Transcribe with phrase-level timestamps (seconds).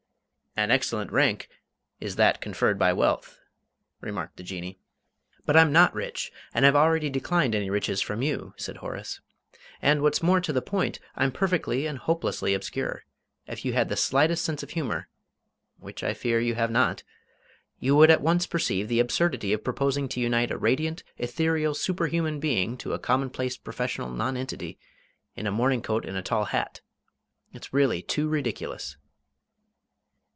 [0.57, 1.47] "An excellent rank
[2.01, 3.39] is that conferred by wealth,"
[4.01, 4.77] remarked the Jinnee.
[5.45, 9.21] "But I'm not rich, and I've already declined any riches from you," said Horace.
[9.81, 13.05] "And, what's more to the point, I'm perfectly and hopelessly obscure.
[13.47, 15.07] If you had the slightest sense of humour
[15.79, 17.01] which I fear you have not
[17.79, 22.41] you would at once perceive the absurdity of proposing to unite a radiant, ethereal, superhuman
[22.41, 24.77] being to a commonplace professional nonentity
[25.33, 26.81] in a morning coat and a tall hat.
[27.53, 28.97] It's really too ridiculous!"